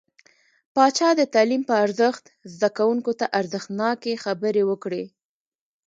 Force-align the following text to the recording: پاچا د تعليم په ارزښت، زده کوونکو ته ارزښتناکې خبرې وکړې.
پاچا 0.75 1.09
د 1.19 1.21
تعليم 1.33 1.61
په 1.69 1.73
ارزښت، 1.85 2.23
زده 2.53 2.69
کوونکو 2.77 3.11
ته 3.19 3.25
ارزښتناکې 3.39 4.21
خبرې 4.23 4.63
وکړې. 4.69 5.03